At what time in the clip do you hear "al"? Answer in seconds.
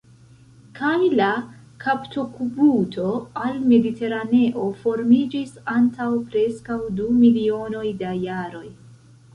3.43-3.59